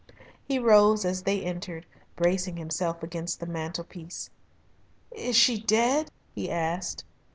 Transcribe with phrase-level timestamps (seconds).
[0.47, 4.31] He rose as they entered, bracing himself against the mantelpiece.
[5.11, 7.05] "Is she dead?" he asked.